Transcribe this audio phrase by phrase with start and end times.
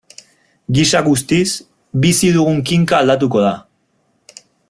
[0.77, 1.51] Gisa guztiz,
[2.05, 3.53] bizi dugun kinka aldatuko da.